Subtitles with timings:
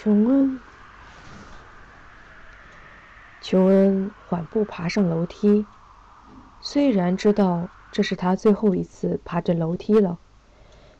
[0.00, 0.60] 琼恩，
[3.40, 5.66] 琼恩缓步爬上楼梯，
[6.60, 10.18] 虽然知道这是他最后一次爬这楼梯了，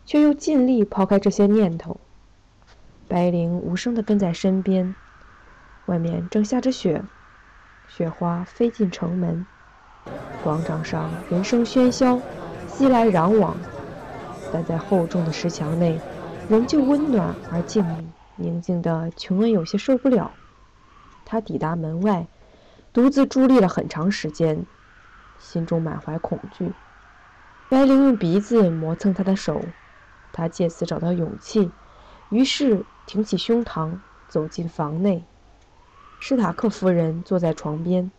[0.04, 2.00] 却又尽力抛开这些念头。
[3.06, 4.96] 白灵无声地跟在身边，
[5.86, 7.04] 外面正下着雪，
[7.86, 9.46] 雪花飞进城门，
[10.42, 12.20] 广场上人声喧嚣，
[12.66, 13.56] 熙来攘往，
[14.52, 16.00] 但在厚重的石墙内，
[16.48, 18.02] 仍旧温暖而静谧，
[18.38, 20.32] 宁静的琼恩有些受不了。
[21.26, 22.26] 他抵达门外，
[22.92, 24.64] 独自伫立了很长时间，
[25.38, 26.72] 心中满怀恐惧。
[27.68, 29.60] 白灵用鼻子磨蹭他的手，
[30.32, 31.70] 他借此找到勇气，
[32.30, 32.84] 于是。
[33.08, 35.24] 挺起胸膛，走进房内。
[36.20, 38.10] 史塔克夫人坐在床边。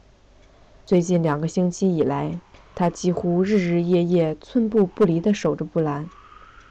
[0.83, 2.39] 最近两个星期以来，
[2.73, 6.09] 她几乎日日夜夜、寸步不离地守着布兰。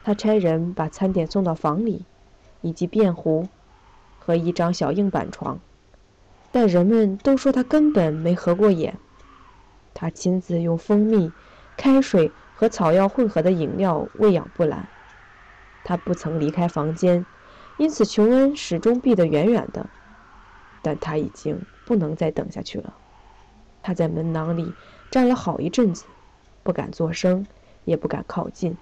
[0.02, 2.04] 她差人把餐点送到房里，
[2.60, 3.48] 以及便壶
[4.18, 5.58] 和一张小硬板床。
[6.50, 8.96] 但人们都说他根本没合过眼。
[9.94, 11.32] 他亲自用蜂蜜、
[11.76, 14.88] 开水和草药混合的饮料喂养布兰。
[15.84, 17.24] 他不曾离开房间。
[17.76, 19.88] 因此，琼恩始终避得远远的，
[20.82, 22.92] 但他已经不能再等下去了。
[23.82, 24.74] 他在门廊里
[25.12, 26.04] 站了好一阵子，
[26.64, 27.46] 不敢作声，
[27.84, 28.76] 也不敢靠近。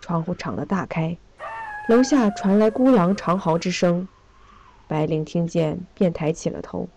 [0.00, 1.18] 窗户敞得大开，
[1.88, 4.08] 楼下传来孤狼长嚎之声。
[4.88, 6.88] 白灵听见，便抬起了头。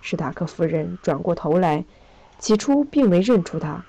[0.00, 1.84] 史塔克夫人转过头来，
[2.38, 3.84] 起初并没认出他。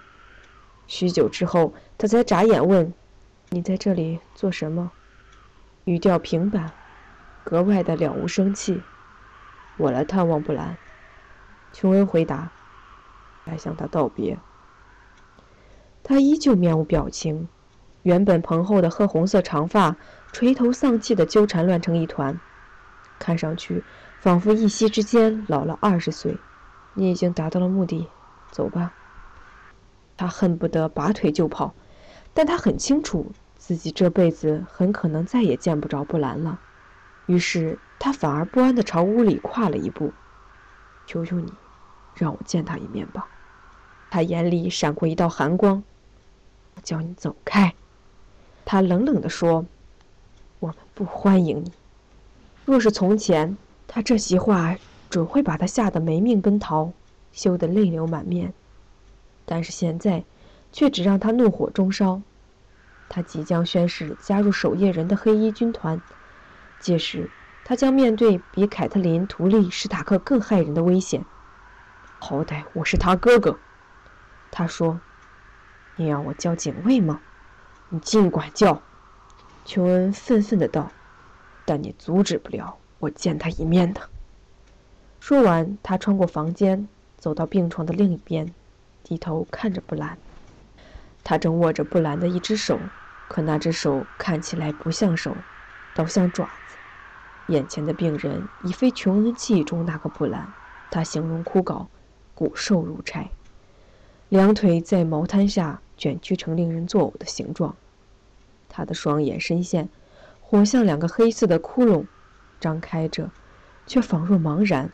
[0.87, 2.91] 许久之后，他才眨眼问
[3.49, 4.91] ：“你在这里做什么？”
[5.85, 6.71] 语调平板，
[7.43, 8.81] 格外的了无生气。
[9.77, 10.77] 我来探望布兰。
[11.73, 12.51] 琼恩回答，
[13.45, 14.39] 来向他道别。
[16.01, 17.47] 他依旧面无表情，
[18.07, 19.97] 原本蓬厚的褐红色长发
[20.31, 22.39] 垂头丧气的纠缠乱成一团，
[23.19, 23.83] 看上去
[24.21, 26.37] 仿佛一夕之间老了二十岁。
[26.93, 28.07] 你已经达到了目的，
[28.49, 28.93] 走吧。
[30.15, 31.75] 他恨不得拔腿就跑，
[32.33, 33.33] 但他很清楚。
[33.57, 36.61] 自己这辈子很可能再也见不着布兰了，
[37.25, 40.13] 于是他反而不安地朝屋里跨了一步。
[41.05, 41.51] “求求你，
[42.15, 43.27] 让我见他一面吧。”
[44.09, 45.83] 他眼里闪过一道寒光。
[46.75, 47.73] “我叫你走开。”
[48.69, 49.65] 他冷冷地说
[50.59, 51.71] ，“我们不欢迎你。”
[52.65, 53.57] 若是从前，
[53.87, 54.75] 他这席话
[55.09, 56.91] 准会把他吓得没命奔逃，
[57.31, 58.53] 羞得泪流满面。
[59.45, 60.25] 但是现在，
[60.73, 62.21] 却只让他怒火中烧。
[63.07, 66.01] 他即将宣誓加入守夜人的黑衣军团，
[66.81, 67.31] 届时
[67.63, 71.23] 他将面对比凯特琳·图利·史塔克更骇人的危险。
[72.19, 73.57] 好歹我是他哥哥，
[74.51, 74.99] 他说
[75.95, 77.21] ：“你要我叫警卫吗？
[77.89, 78.81] 你尽管叫。”
[79.65, 80.91] 琼恩愤愤的道
[81.65, 84.01] ：“但你阻止不了我见他一面的。”
[85.19, 86.87] 说完，他穿过房间，
[87.17, 88.53] 走到病床的另一边，
[89.03, 90.17] 低头看着布兰。
[91.23, 92.79] 他正握着布兰的一只手，
[93.27, 95.35] 可那只手看起来不像手，
[95.93, 96.77] 倒像爪子。
[97.47, 100.53] 眼前的病人已非琼恩记忆中那个布兰，
[100.89, 101.87] 他形容枯槁，
[102.33, 103.29] 骨瘦如柴，
[104.29, 107.75] 两腿在毛毯下卷曲成令人作呕的形状。
[108.67, 109.87] 他的双眼深陷，
[110.41, 112.05] 活像两个黑色的窟窿，
[112.59, 113.31] 张开着，
[113.85, 114.91] 却仿若茫然。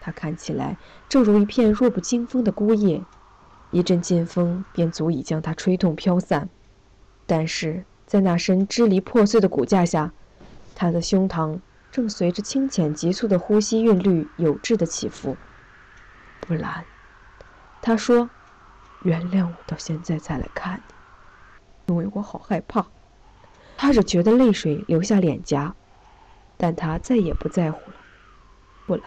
[0.00, 0.76] 他看起来
[1.08, 3.02] 正如一片弱不禁风的孤叶。
[3.70, 6.48] 一阵劲风便足以将它吹动飘散，
[7.26, 10.12] 但是在那身支离破碎的骨架下，
[10.76, 11.58] 他的胸膛
[11.90, 15.36] 正随着清浅急促的呼吸韵律有致的起伏。
[16.38, 16.84] 布兰，
[17.82, 18.30] 他说
[19.04, 20.82] ：“原谅我到现在才来看
[21.86, 22.84] 你，因为我好害怕。”
[23.76, 25.74] 他只觉得泪水流下脸颊，
[26.56, 27.96] 但他再也不在乎了。
[28.86, 29.04] 布兰，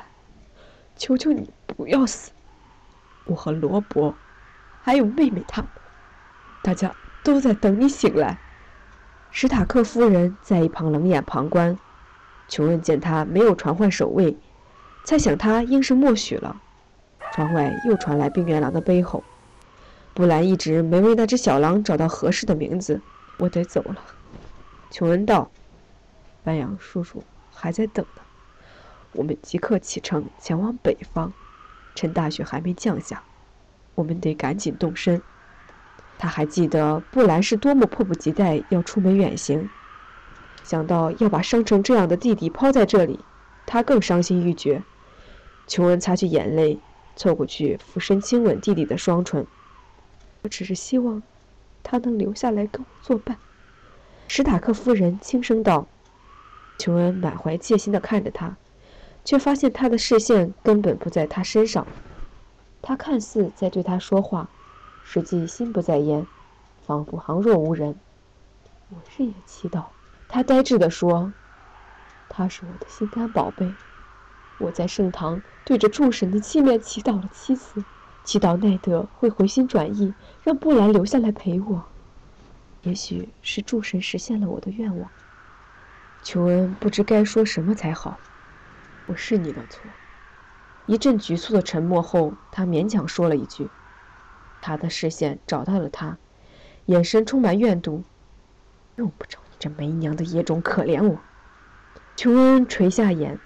[0.95, 2.31] 求求你不要死！
[3.25, 4.15] 我和罗伯。
[4.81, 5.69] 还有妹妹他们，
[6.61, 8.37] 大家都在等你醒来。
[9.31, 11.77] 史塔克夫人在一旁冷眼旁观。
[12.47, 14.37] 琼恩见他没有传唤守卫，
[15.03, 16.61] 猜想他应是默许了。
[17.33, 19.23] 窗外又传来病原狼的悲吼。
[20.17, 22.99] 布兰一直没为那只小狼找到合适的名字。
[23.37, 23.97] 我得走了，
[24.89, 25.51] 琼恩道。
[26.43, 27.23] 白杨叔叔
[27.53, 28.23] 还在等呢。
[29.11, 31.31] 我们即刻启程前往北方，
[31.93, 33.21] 趁大雪还没降下。
[33.93, 35.21] 我们得赶紧动身。
[36.17, 39.69] 他还记得布兰是多么迫不及待要出门远行，
[40.63, 43.19] 想到要把伤成这样的弟弟抛在这里，
[43.67, 44.81] 他更伤心欲绝。
[45.67, 46.79] 琼恩擦去眼泪，
[47.15, 49.45] 凑过去俯身亲吻弟弟的双唇。
[50.47, 51.21] 我只是希望
[51.83, 53.37] 他能留下来跟我作伴。
[54.29, 55.85] 史塔克夫人轻声道
[56.79, 58.55] ：“琼恩满怀戒心地看着他，
[59.25, 61.85] 却发现他的视线根本不在他身上。
[62.81, 64.47] 他看似在对他说话，
[65.03, 66.25] 实际心不在焉，
[66.85, 67.93] 仿佛旁若无人。
[68.89, 69.83] 我日夜祈祷，
[70.29, 71.33] 他呆滞地说
[72.29, 73.69] ：“他是我的心肝宝贝。
[74.59, 77.83] 我在圣堂对着众神的器面祈祷了七次，
[78.27, 80.13] 祈祷奈德会回心转意，
[80.43, 81.85] 让布兰留下来陪我。
[82.81, 85.09] 也许是诸神实现了我的愿望。”
[86.23, 88.19] 琼恩不知该说什么才好。
[89.05, 89.81] 我是你的错。
[90.87, 93.69] 一阵局促的沉默后，他勉强说了一句
[94.59, 96.17] ：“他的视线找到了他，
[96.87, 98.03] 眼神充满怨毒。
[98.97, 101.17] 用不着你这没娘的野种可怜我。”
[102.17, 103.39] 琼恩垂下眼，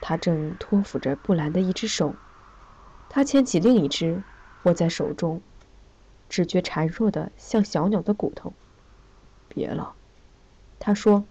[0.00, 2.14] 他正托扶着布兰的一只手，
[3.14, 4.24] 他牵起另一只，
[4.64, 5.40] 握在手中，
[6.28, 8.52] 只觉孱弱的像小鸟的骨头。
[9.46, 9.94] 别了，
[10.80, 11.24] 他说。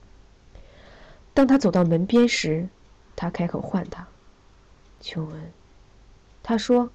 [1.33, 2.69] 当他走到门边时，
[3.17, 4.07] 他开口唤他。
[5.01, 5.51] 琼恩，
[6.41, 6.89] 他说，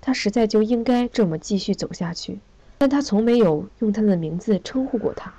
[0.00, 2.40] 他实在就应该这么继续走下去，
[2.78, 5.32] 但他从没有用他的名字称呼过他。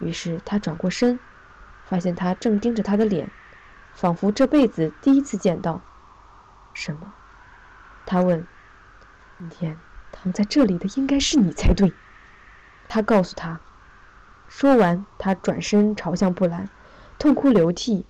[0.00, 1.20] 于是他转过身，
[1.84, 3.30] 发现他正盯着他的脸，
[3.92, 5.82] 仿佛这辈子第一次见到。
[6.72, 7.12] 什么？
[8.06, 8.46] 他问。
[9.38, 9.76] 今天
[10.12, 11.92] 躺在这里的应该是你才对。
[12.88, 13.60] 他告诉他。
[14.48, 16.68] 说完，他转身朝向布兰，
[17.18, 18.04] 痛哭流涕。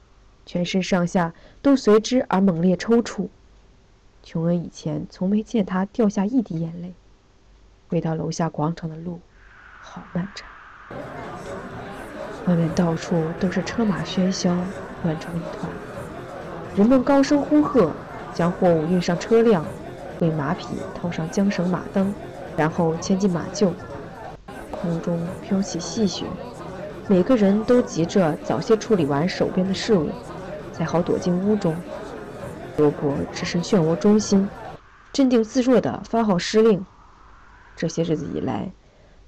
[0.45, 3.29] 全身上下都随之而猛烈抽搐。
[4.25, 6.95] 琼恩以前从没见他掉下一滴眼泪。
[7.89, 9.21] 回到楼下广场的路，
[9.81, 10.49] 好漫长。
[12.47, 14.53] 外面到处都是车马喧嚣，
[15.05, 15.71] 乱成一团。
[16.75, 17.93] 人们高声呼喝，
[18.35, 19.65] 将货物运上车辆，
[20.23, 22.15] 为马匹套上缰绳马灯，
[22.57, 23.71] 然后牵进马厩。
[24.71, 26.25] 空中飘起细雪，
[27.09, 30.09] 每个人都急着早些处理完手边的事物。
[30.73, 31.77] 才好躲进屋中。
[32.79, 34.49] 罗伯置身漩涡中心，
[35.13, 36.85] 镇定自若地发号施令。
[37.77, 38.73] 这些日子以来，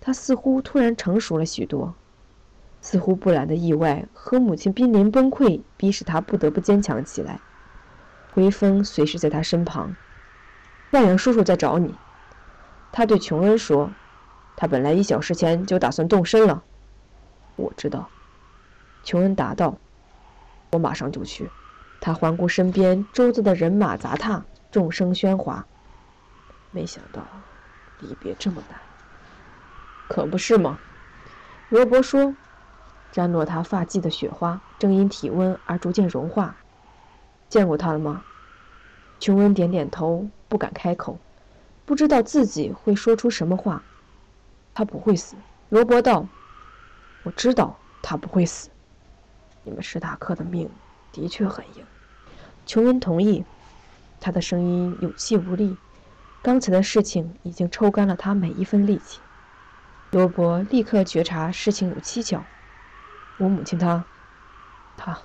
[0.01, 1.95] 他似乎突然成熟了许多，
[2.81, 7.39] 似乎布兰的意外和母亲濒临崩溃，逼使他不得不坚强起来。
[8.35, 9.95] 微风随时在他身旁。
[10.95, 11.93] 万阳叔叔在找你，
[12.93, 13.91] 他对琼恩说。
[14.57, 16.63] 他本来一小时前就打算动身了。
[17.57, 18.09] 我知道，
[19.03, 19.77] 琼恩答道。
[20.71, 21.51] 我马上就去。
[22.01, 25.67] 他环顾身边，周遭的人马杂沓，众声喧哗。
[26.71, 27.27] 没想到
[27.99, 28.79] 离别这么难，
[30.07, 30.79] 可不是吗？
[31.71, 32.37] 罗伯说。
[33.11, 36.55] 沾落他发髻的雪花正因体温而逐渐融化。
[37.49, 38.23] 见过他了吗？
[39.19, 41.19] 琼恩点点头，不敢开口，
[41.85, 43.83] 不知道自己会说出什么话。
[44.73, 45.35] 他不会死，
[45.69, 46.29] 罗伯道。
[47.25, 48.71] 我知道他不会死。
[49.65, 50.71] 你们史塔克的命
[51.11, 51.85] 的确很硬，
[52.67, 53.45] 琼恩同意。
[54.21, 55.77] 他的声音有气无力，
[56.41, 59.19] 刚才的事情已经抽干了他每一分力气。
[60.13, 62.45] 罗伯立刻觉察事情有蹊跷。
[63.39, 64.05] 我母亲她，
[64.97, 65.19] 她，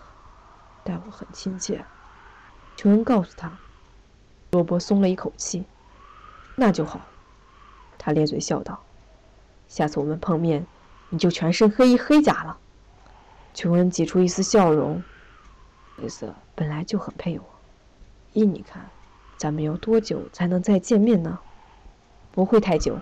[0.83, 1.85] 待我很亲切。
[2.75, 3.59] 琼恩告诉他。
[4.51, 5.65] 罗伯松了一口气。
[6.55, 7.01] 那就好，
[7.97, 8.83] 他咧嘴笑道
[9.67, 10.65] ：“下次我们碰面，
[11.09, 12.57] 你就全身黑衣黑甲了。”
[13.53, 15.03] 琼恩挤出一丝笑容。
[16.55, 17.45] 本来就很配我。
[18.33, 18.89] 依你看，
[19.37, 21.39] 咱们要多久才能再见面呢？
[22.31, 22.99] 不会太久。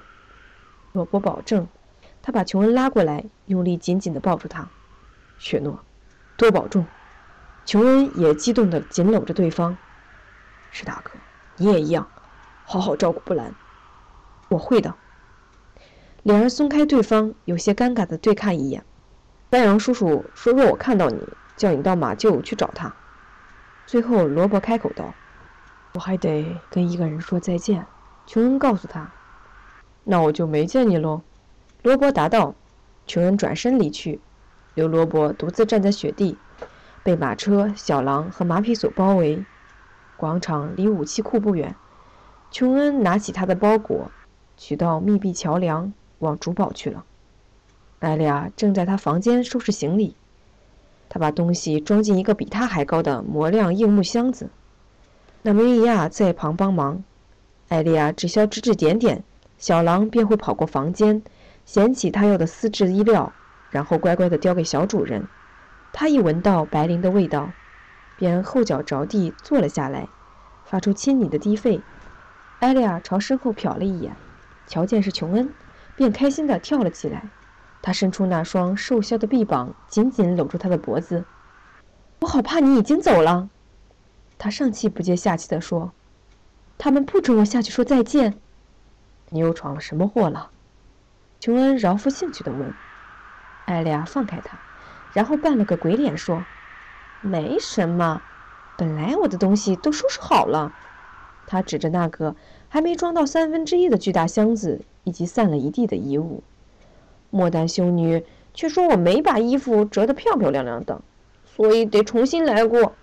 [0.94, 1.68] 罗伯保证。
[2.24, 4.68] 他把琼恩拉过来，用力紧紧地抱住他。
[5.38, 5.80] 雪诺，
[6.36, 6.86] 多保重。
[7.66, 9.78] 琼恩也激动地紧搂着对方。
[10.72, 11.18] 史塔克，
[11.58, 12.08] 你也一样，
[12.66, 13.54] 好好照顾布兰。
[14.50, 14.94] 我会的。
[16.24, 18.84] 两人松开对方，有些尴尬的对看一眼。
[19.50, 21.22] 丹阳叔叔说：“若我看到你，
[21.56, 22.94] 叫你到马厩去找他。”
[23.88, 25.14] 最后，罗伯开口道
[25.96, 27.86] ：“我还得跟一个人说再见。”
[28.28, 29.10] 琼恩告诉他
[30.04, 31.22] ：“那我就没见你喽。”
[31.84, 32.56] 罗伯答道。
[33.06, 34.20] 琼恩转身离去，
[34.74, 36.38] 留罗伯独自站在雪地，
[37.04, 39.46] 被马车、小狼和马匹所包围。
[40.18, 41.76] 广场离武器库不远。
[42.52, 44.12] 琼恩拿起他的包裹，
[44.58, 47.06] 取到密闭桥梁，往主堡去了。
[48.00, 50.16] 艾利亚正在他房间收拾行李，
[51.10, 54.50] 他把东西装进一个比他还高的磨亮硬木箱子。
[55.42, 57.04] 那梅利亚在旁帮忙，
[57.70, 59.24] 艾利亚只需要指指点点，
[59.58, 61.22] 小狼便会跑过房间，
[61.66, 63.34] 捡起他要的丝质衣料，
[63.72, 65.28] 然后乖乖地叼给小主人。
[65.92, 67.50] 他一闻到白绫的味道，
[68.18, 70.10] 便后脚着地坐了下来，
[70.66, 71.82] 发出亲昵的低吠。
[72.60, 74.16] 艾利亚朝身后瞟了一眼，
[74.66, 75.54] 瞧见是琼恩，
[75.96, 77.30] 便开心地跳了起来。
[77.82, 81.24] 他伸出那双瘦削的臂膀，紧紧搂住他的脖子。
[82.20, 83.50] 我好怕你已经走了。”
[84.40, 85.92] 他上气不接下气地说
[86.78, 88.40] ：“他们不准我下去说再见。”
[89.30, 90.50] 你又闯了什么祸了？
[91.40, 92.74] 琼恩饶富兴趣地问。
[93.66, 94.58] 艾丽亚放开他，
[95.14, 96.44] 然后扮了个鬼脸说
[97.22, 98.22] ：“没什么，
[98.78, 100.74] 本来我的东西都收拾好了。”
[101.48, 102.36] 他指着那个
[102.68, 106.44] 还没装到三分之一的巨大箱子以及散了一地的衣物。
[107.30, 111.02] 莫丹修女却说：“我没把衣服折得漂漂亮亮的，
[111.46, 112.94] 所以得重新来过。”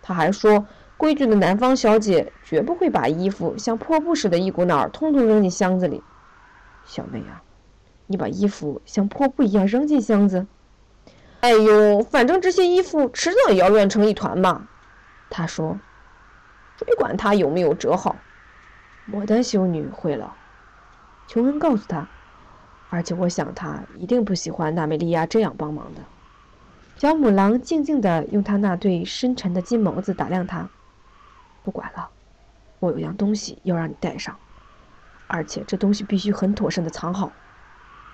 [0.00, 0.66] 他还说
[0.96, 6.02] ：“规矩的南方小姐绝不会把衣服像破布似的一股脑儿通通扔进箱子里。”
[6.84, 7.42] 小妹啊，
[8.06, 10.46] 你把衣服像破布一样扔进箱子？
[11.42, 14.68] 哎呦，反正这些衣服迟早也要乱成一团嘛。
[15.28, 15.80] 他说
[16.78, 18.14] ：“谁管它有没有折好？”
[19.06, 20.36] 莫丹修女会了。
[21.26, 22.06] 琼恩告诉他，
[22.90, 26.02] 而且我想他一定不喜欢娜美利亚这样帮忙的。
[26.96, 30.68] 小母狼静静地用他那对深沉的金眸子打量他。
[31.64, 32.10] 不管了，
[32.78, 34.36] 我有样东西要让你带上，
[35.26, 37.32] 而且这东西必须很妥善地藏好。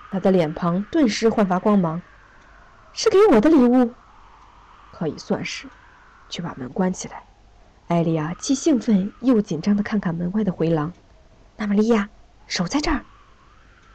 [0.09, 2.01] 他的脸庞顿时焕发光芒。
[2.93, 3.93] 是给我的礼物，
[4.91, 5.67] 可以算是。
[6.29, 7.23] 去把门关起来。
[7.87, 10.93] 艾莉亚既兴奋又紧张地看看门外的回廊。
[11.57, 12.09] 娜玛利亚，
[12.45, 13.03] 守在这儿。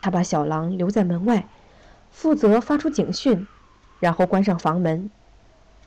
[0.03, 1.47] 他把小狼留在门外，
[2.11, 3.47] 负责发出警讯。
[4.01, 5.11] 然后关上房门。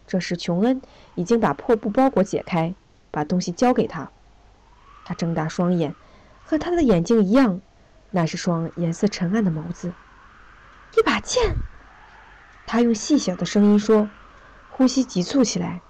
[0.08, 0.82] 这时，琼恩
[1.16, 2.74] 已经把破布包裹解开，
[3.12, 4.10] 把东西交给他。
[5.04, 5.94] 他睁大双眼，
[6.46, 7.60] 和他的眼睛一样，
[8.12, 9.92] 那是双颜色沉暗的眸子。
[10.98, 11.58] 一把剑。
[12.68, 14.10] 他用细小的声音说，
[14.72, 15.82] 呼吸急促起来。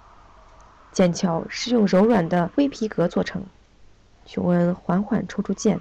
[0.92, 3.44] 剑鞘是用柔软的灰皮革做成。
[4.24, 5.80] 琼恩缓缓抽出剑，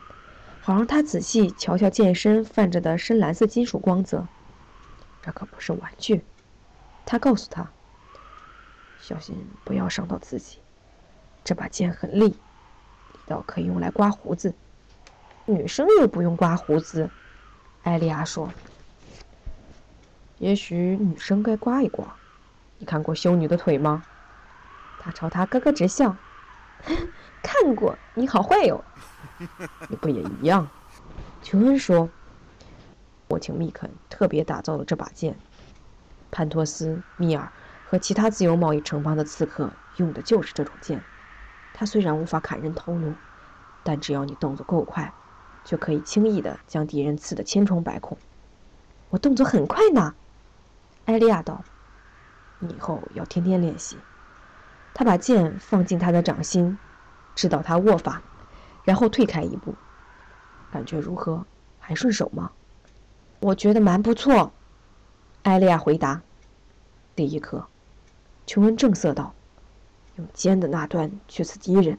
[0.60, 4.28] 好让他仔细瞧瞧剑身泛着的深蓝色金属光泽。
[5.22, 6.26] 这可不是玩具。
[7.06, 7.70] 他告诉他
[9.00, 10.58] ：“小心不要伤到自己。
[11.44, 12.36] 这把剑很利，利
[13.28, 14.56] 到可以用来刮胡子。
[15.46, 17.12] 女生又不用刮胡子。”
[17.84, 18.52] 艾莉亚说
[20.40, 22.16] ：“也许女生该刮一刮。
[22.78, 24.04] 你看过修女的腿吗？”
[25.00, 26.16] 他朝他咯咯直笑
[27.42, 27.98] ：“看过。
[28.14, 28.84] 你好坏哟。
[29.90, 30.68] 你不也一样？”
[31.42, 32.10] 琼恩说
[33.30, 35.38] ：“我请密肯特别打造了这把剑。”
[36.30, 37.52] 潘托斯、密尔
[37.88, 41.02] 和其他自由贸易城邦的刺客用的就是这种剑。
[41.74, 43.14] 它虽然无法砍人头颅，
[43.84, 45.14] 但只要你动作够快，
[45.64, 48.18] 就可以轻易的将敌人刺得千疮百孔。
[49.10, 50.16] 我动作很快呢，
[51.08, 51.64] 艾利亚道。
[52.60, 53.98] 你以后要天天练习。
[54.94, 56.78] 他把剑放进他的掌心，
[57.34, 58.22] 指导他握法，
[58.84, 59.74] 然后退开一步。
[60.72, 61.46] 感觉如何？
[61.80, 62.52] 还顺手吗？
[63.40, 64.52] 我觉得蛮不错。
[65.44, 66.22] 艾利亚回答
[67.16, 67.68] ：“第一课。”
[68.46, 69.34] 琼恩正色道
[70.18, 71.98] ：“用尖的那端去刺敌人。”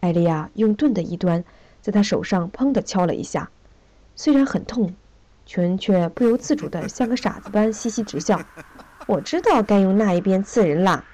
[0.00, 1.42] 艾利亚用钝的一端
[1.80, 3.50] 在他手上砰的敲了一下，
[4.16, 4.94] 虽然很痛，
[5.48, 8.42] 琼恩却不由自主的像个傻子般嘻嘻直笑。
[9.08, 11.06] “我知道该用那一边刺人啦。”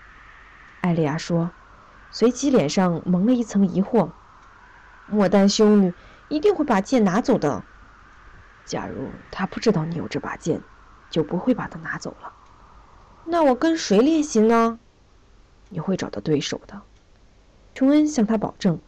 [0.83, 1.53] 艾利亚说，
[2.11, 4.11] 随即脸上蒙了一层疑惑。
[5.07, 5.95] “莫丹修女
[6.29, 7.63] 一定会把剑拿走的。
[8.65, 10.61] 假如她不知道你有这把剑。”
[11.11, 12.33] 就不会把它拿走了。
[13.25, 14.81] 那我跟谁练习呢？
[15.69, 16.83] 你会找到对手的。
[17.73, 18.81] 琼恩向他保证。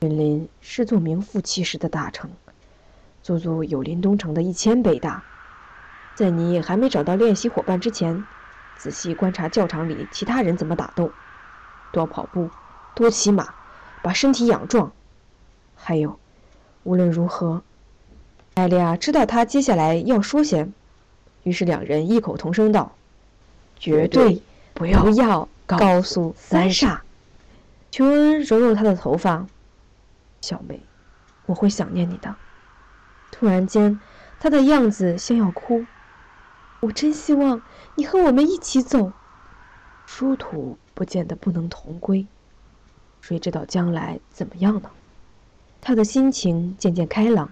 [0.00, 2.30] 云林是座名副其实的大城，
[3.22, 5.22] 足足有林东城的一千倍大。
[6.14, 8.24] 在你还没找到练习伙伴之前，
[8.76, 11.12] 仔细观察教场里其他人怎么打斗，
[11.92, 12.50] 多跑步，
[12.94, 13.54] 多骑马，
[14.02, 14.92] 把身体养壮。
[15.74, 16.18] 还有，
[16.82, 17.62] 无论如何，
[18.54, 20.68] 艾利亚知道他接下来要说些。
[21.42, 22.92] 于是两人异口同声道
[23.80, 24.42] ：“绝对
[24.74, 27.02] 不要要告诉三傻。”
[27.90, 29.46] 琼恩揉揉他的头发
[30.42, 30.80] ：“小妹，
[31.46, 32.34] 我会想念你的。”
[33.30, 34.00] 突然间，
[34.38, 35.86] 他的样子像要哭。
[36.80, 37.62] 我真希望
[37.94, 39.12] 你和我们一起走。
[40.06, 42.26] 殊途不见得不能同归，
[43.20, 44.90] 谁知道将来怎么样呢？
[45.80, 47.50] 他的心情渐渐开朗，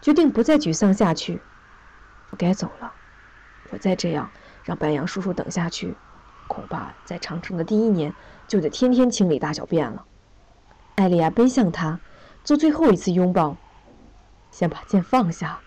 [0.00, 1.40] 决定不再沮丧下去。
[2.30, 2.92] 我该走了。
[3.70, 4.30] 我再这样
[4.64, 5.94] 让白杨叔叔等下去，
[6.48, 8.14] 恐怕在长城的第一年
[8.48, 10.04] 就得天天清理大小便了。
[10.96, 12.00] 艾莉亚奔向他，
[12.42, 13.56] 做最后一次拥抱。
[14.50, 15.60] 先把剑放下，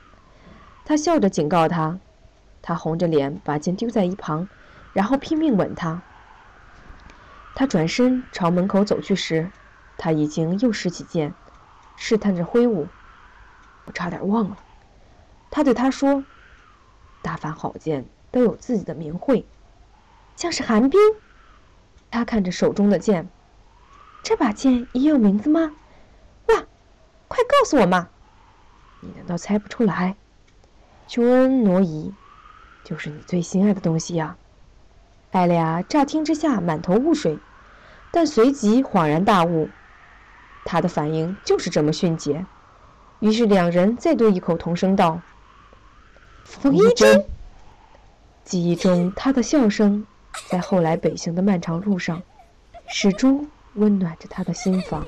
[0.86, 2.00] 他笑着警告他。
[2.62, 4.48] 他红着脸把剑丢在一旁，
[4.94, 6.02] 然后拼命吻她。
[7.56, 9.52] 他转身朝门口走去时，
[9.98, 11.34] 他已经又拾起剑，
[11.98, 12.88] 试探着挥舞。
[13.86, 14.58] 我差点忘了，
[15.52, 16.24] 他对他说。
[17.22, 19.46] 大凡好剑都有自己的名讳，
[20.36, 21.00] 像是寒冰。
[22.12, 23.28] 他看着手中的剑，
[24.24, 25.74] 这把剑也有名字吗？
[26.48, 26.64] 哇，
[27.28, 28.10] 快告诉我嘛！
[29.04, 30.16] 你难道猜不出来？
[31.08, 32.14] 琼恩挪移，
[32.84, 34.38] 就是你最心爱的东西呀！
[35.32, 37.38] 艾利亚乍听之下满头雾水，
[38.12, 39.70] 但随即恍然大悟，
[40.64, 42.46] 他的反应就是这么迅捷。
[43.20, 45.20] 于是两人再度异口同声道
[46.46, 47.26] ：“冯一真。”
[48.46, 50.06] 记忆中他的笑声。
[50.50, 52.24] 在后来北行的漫长路上，
[52.88, 55.06] 始终温暖着他的心房。